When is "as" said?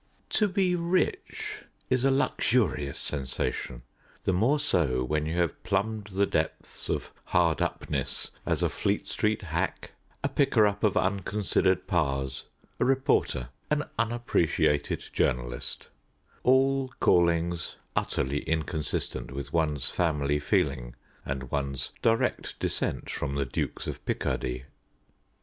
8.43-8.63